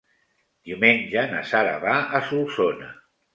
Diumenge 0.69 1.25
na 1.33 1.43
Sara 1.51 1.75
va 1.85 1.93
a 2.21 2.23
Solsona. 2.31 2.89